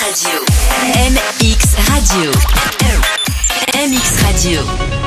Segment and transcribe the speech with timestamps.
[0.00, 0.40] Radio.
[1.10, 2.30] MX Radio.
[3.74, 4.99] MX Radio.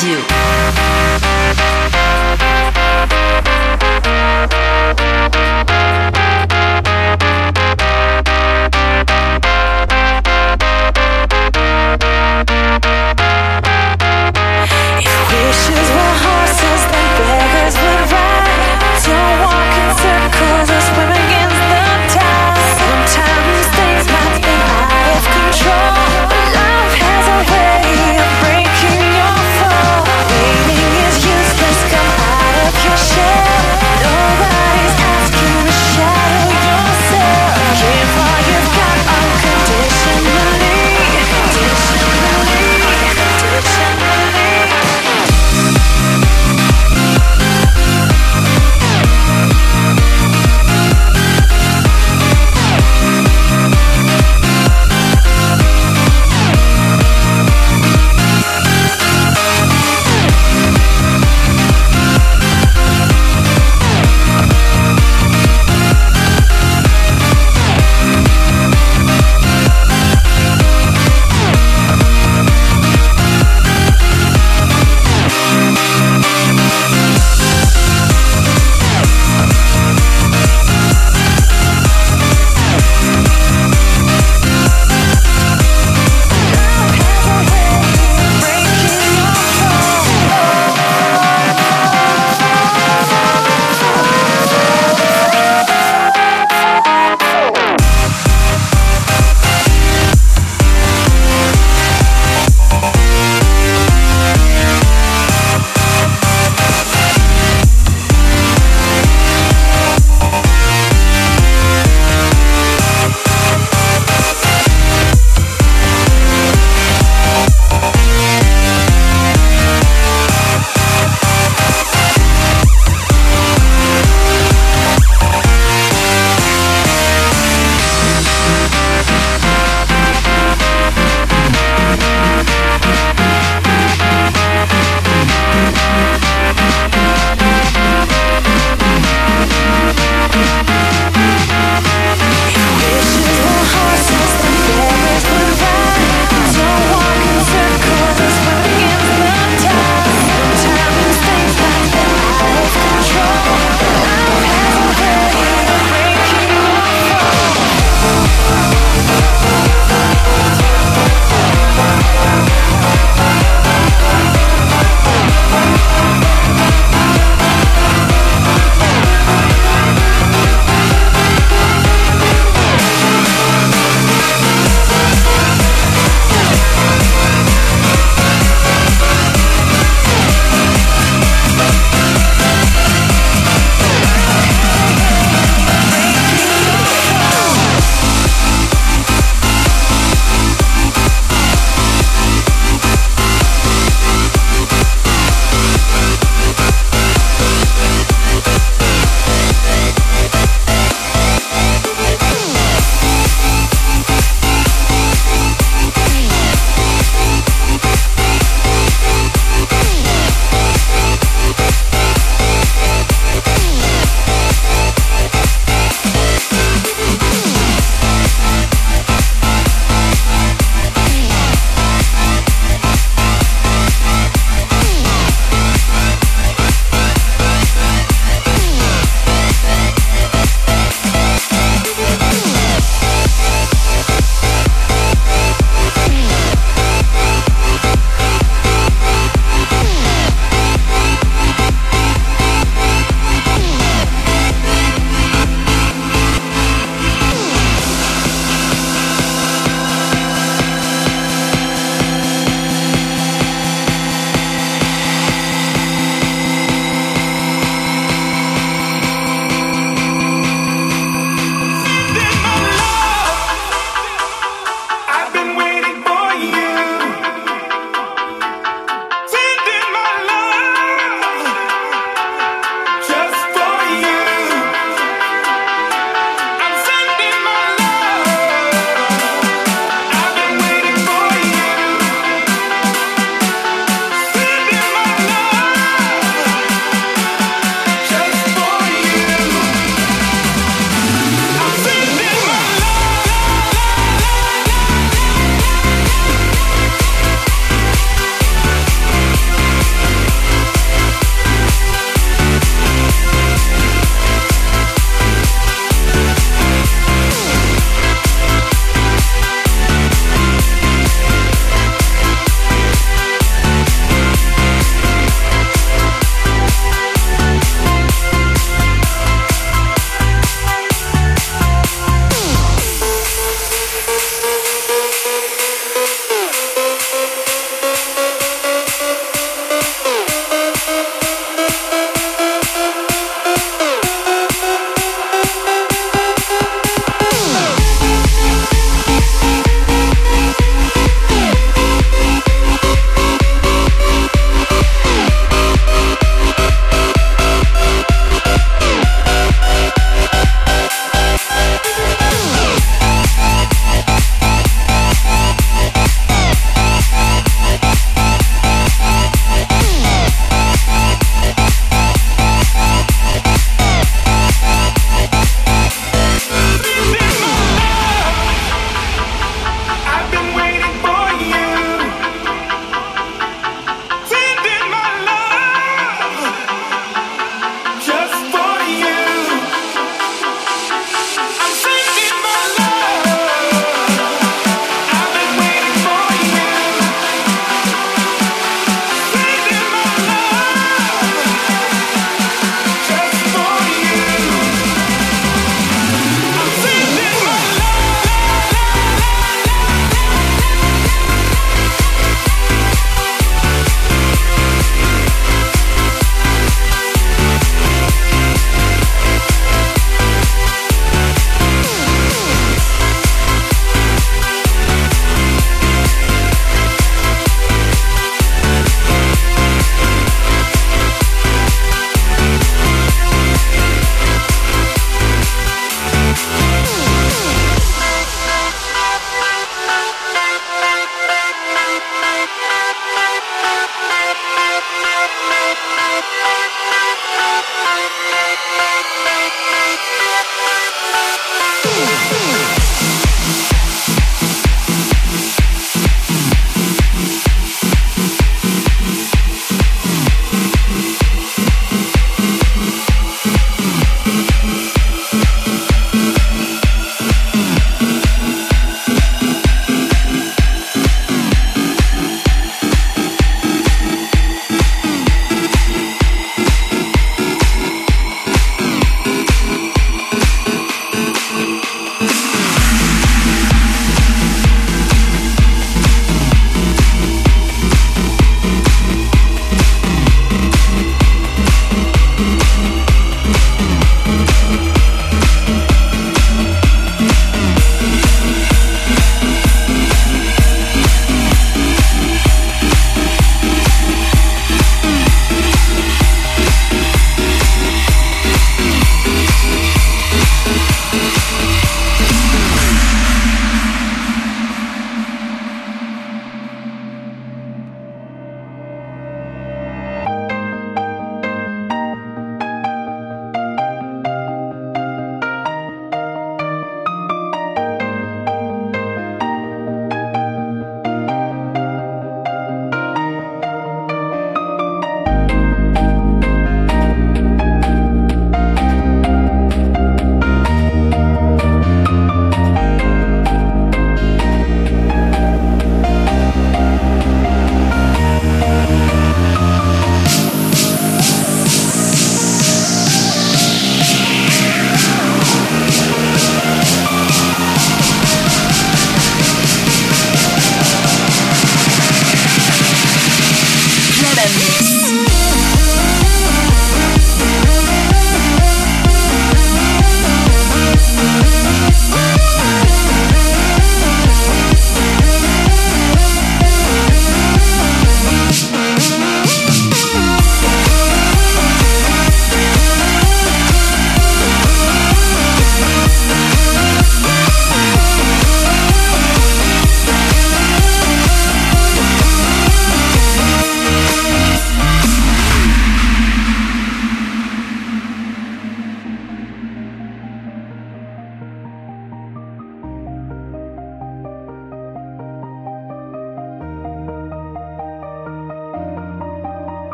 [0.00, 0.37] Waiting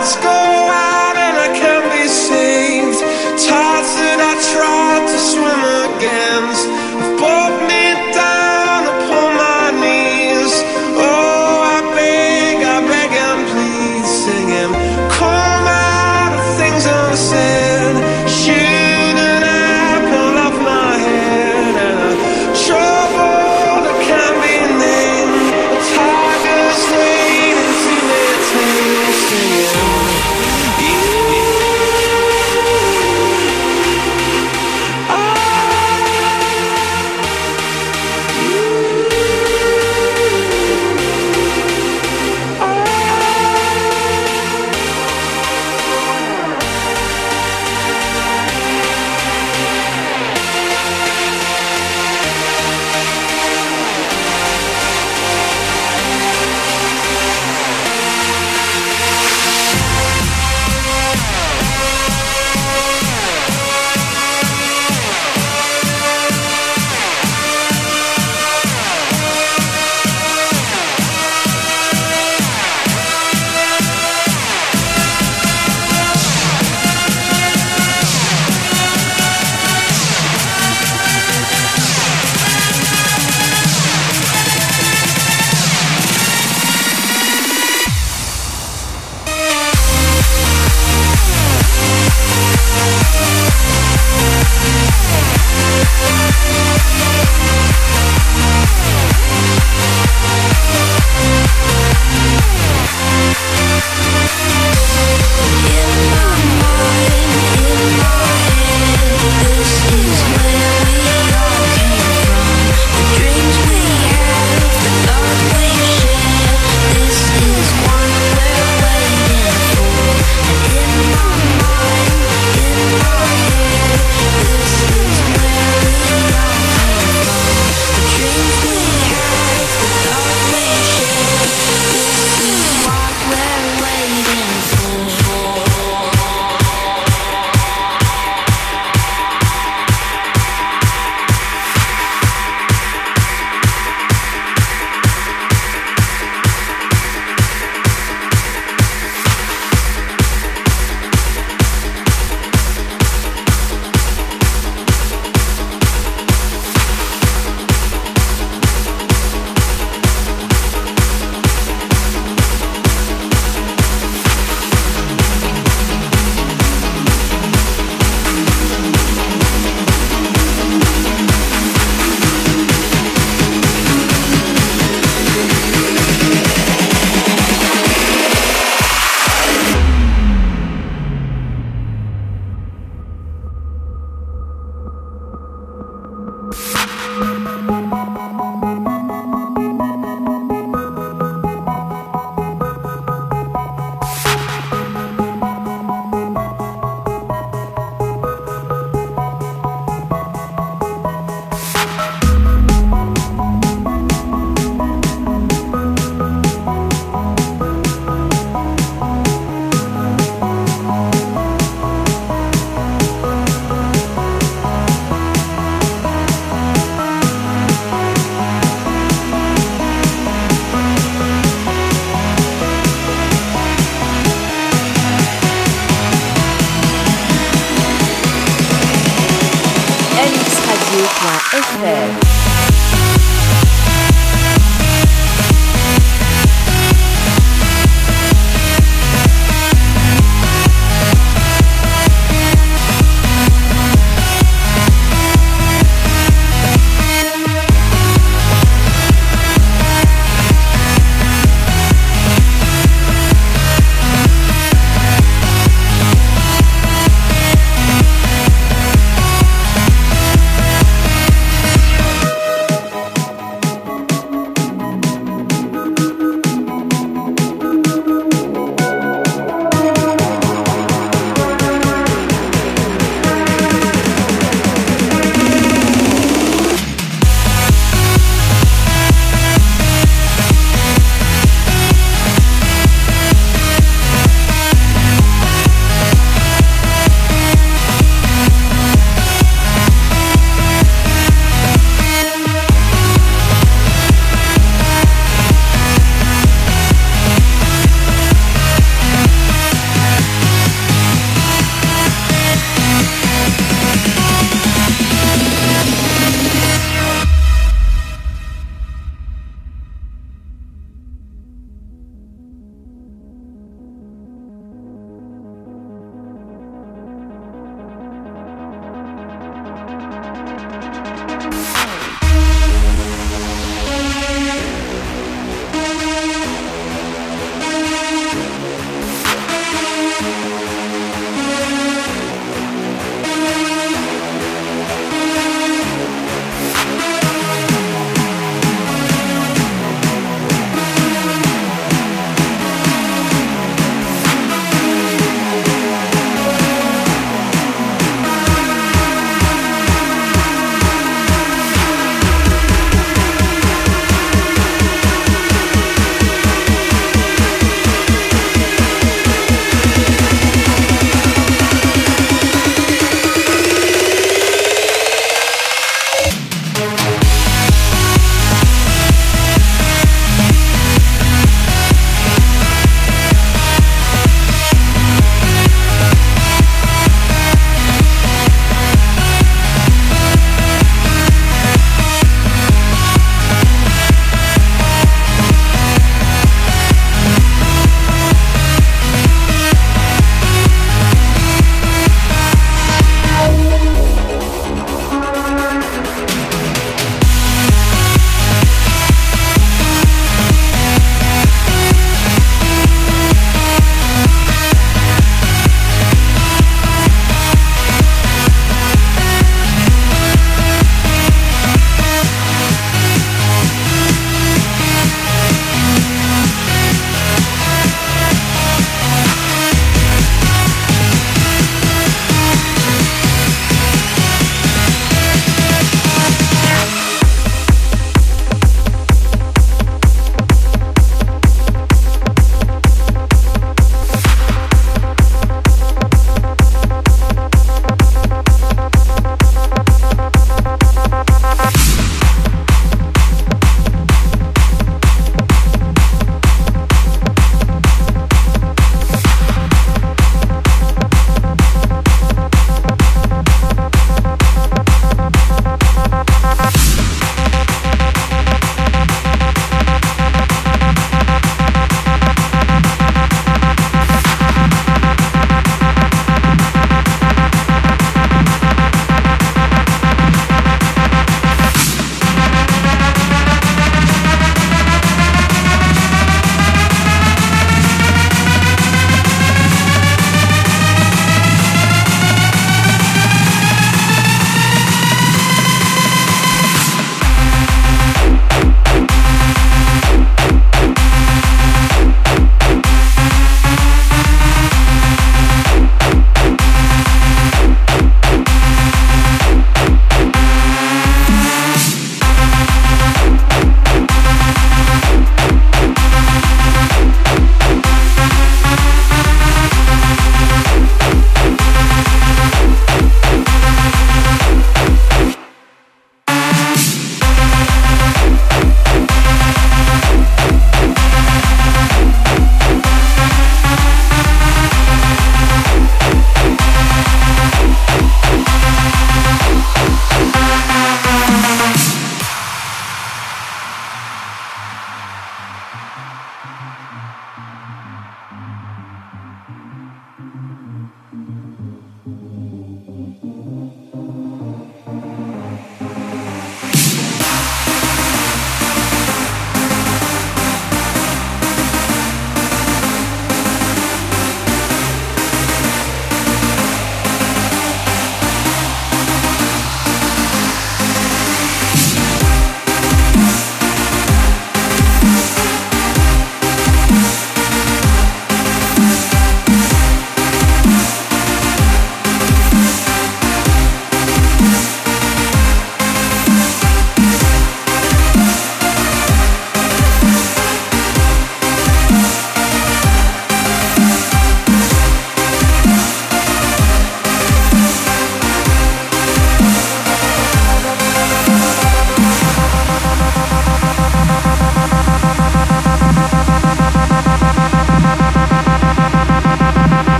[0.00, 0.49] Let's go.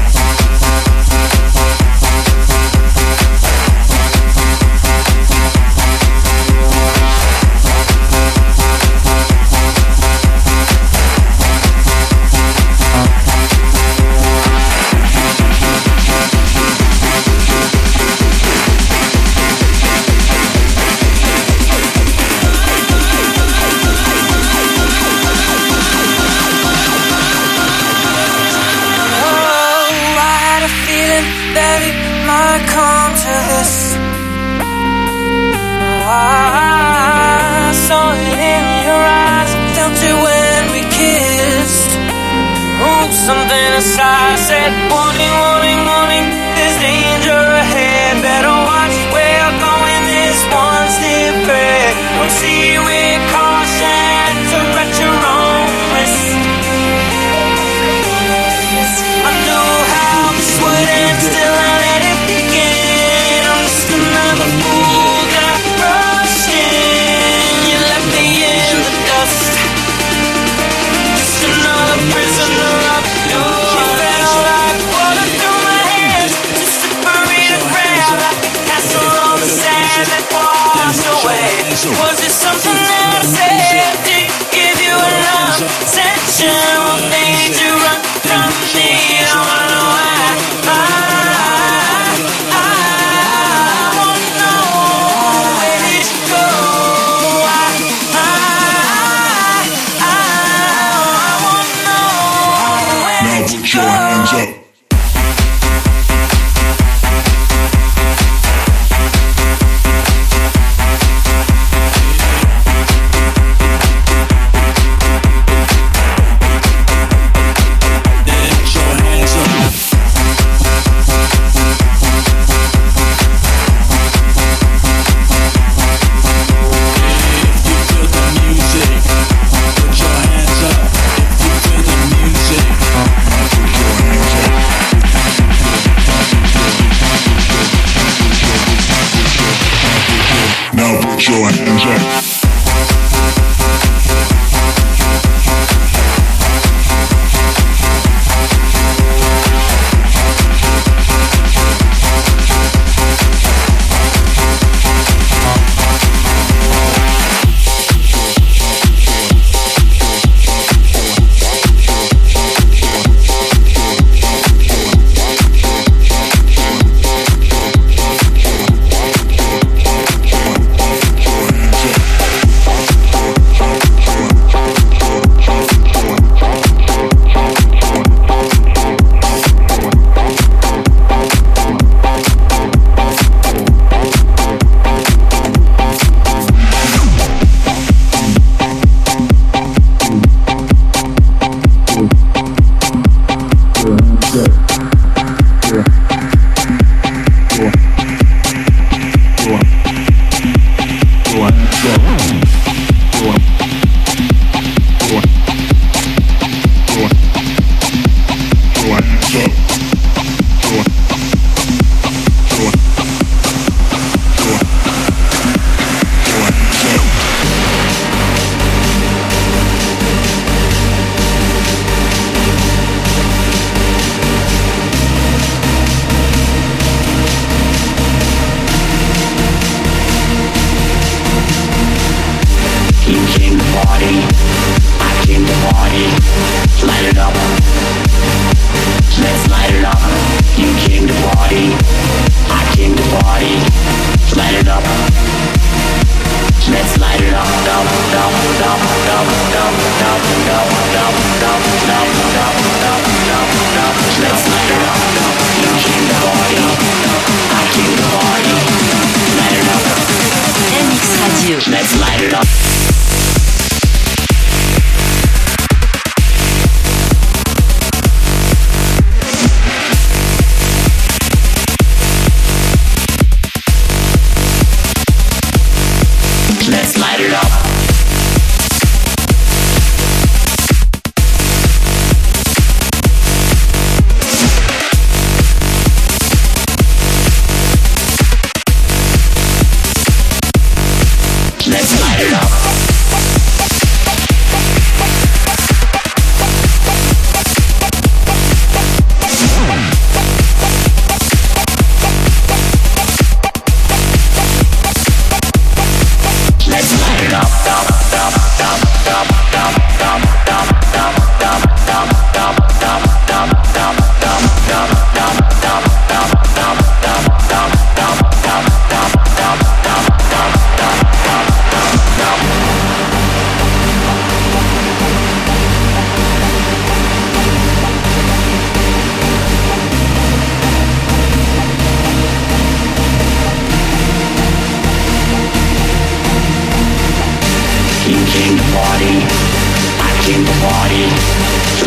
[340.31, 341.05] came to party.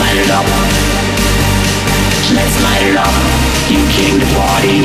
[0.01, 0.45] Light it up.
[2.35, 3.15] Let's light it up.
[3.71, 4.83] You came to party.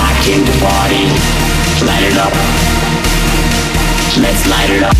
[0.00, 1.04] I came to party.
[1.84, 2.32] Light it up.
[4.16, 4.96] Let's light it up.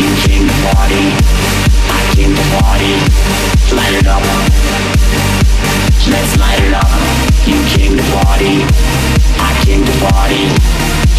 [0.00, 1.04] You came to party.
[1.92, 2.94] I came to party.
[3.76, 4.24] Light it up.
[6.08, 6.90] Let's light it up.
[7.44, 8.64] You came to party.
[9.36, 10.44] I came to party.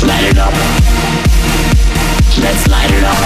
[0.07, 1.30] Light it up.
[2.39, 3.21] Let's light it up,